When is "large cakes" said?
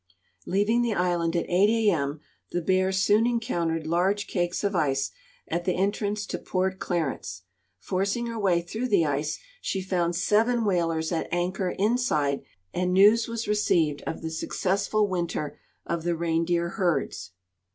3.85-4.63